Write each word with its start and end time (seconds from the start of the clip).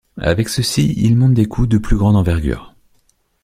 Avec 0.17 0.49
ceux-ci, 0.49 0.95
il 0.97 1.15
monte 1.15 1.35
des 1.35 1.45
coups 1.45 1.69
de 1.69 1.77
plus 1.77 1.95
grande 1.95 2.15
envergure. 2.15 2.73